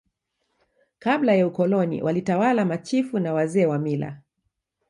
Kabla 0.99 1.35
ya 1.35 1.47
Ukoloni 1.47 2.01
walitawala 2.01 2.65
Machifu 2.65 3.19
na 3.19 3.33
Wazee 3.33 3.65
wa 3.65 3.79
mila 3.79 4.21